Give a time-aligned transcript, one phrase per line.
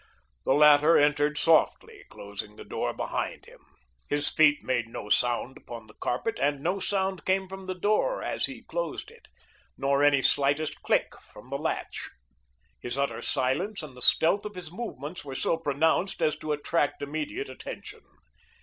[0.45, 3.59] The latter entered softly, closing the door behind him.
[4.09, 8.23] His feet made no sound upon the carpet, and no sound came from the door
[8.23, 9.27] as he closed it,
[9.77, 12.09] nor any slightest click from the latch.
[12.79, 17.03] His utter silence and the stealth of his movements were so pronounced as to attract
[17.03, 18.01] immediate attention.